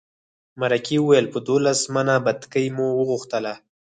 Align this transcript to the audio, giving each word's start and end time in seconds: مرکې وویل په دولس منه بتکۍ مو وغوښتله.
مرکې 0.61 0.97
وویل 0.99 1.27
په 1.33 1.39
دولس 1.47 1.79
منه 1.95 2.13
بتکۍ 2.25 2.67
مو 2.75 2.87
وغوښتله. 2.99 3.53